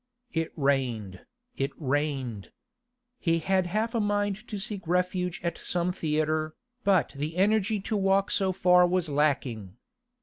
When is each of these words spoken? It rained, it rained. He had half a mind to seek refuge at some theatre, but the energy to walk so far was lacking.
It 0.33 0.51
rained, 0.55 1.27
it 1.57 1.69
rained. 1.77 2.49
He 3.19 3.37
had 3.37 3.67
half 3.67 3.93
a 3.93 3.99
mind 3.99 4.47
to 4.47 4.57
seek 4.57 4.87
refuge 4.87 5.39
at 5.43 5.59
some 5.59 5.91
theatre, 5.91 6.55
but 6.83 7.13
the 7.15 7.37
energy 7.37 7.79
to 7.81 7.95
walk 7.95 8.31
so 8.31 8.51
far 8.51 8.87
was 8.87 9.09
lacking. 9.09 9.77